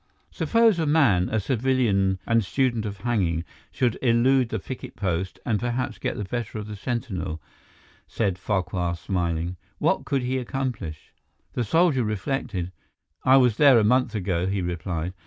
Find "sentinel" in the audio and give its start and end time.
6.75-7.39